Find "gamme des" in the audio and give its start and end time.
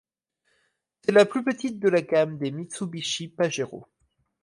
2.01-2.49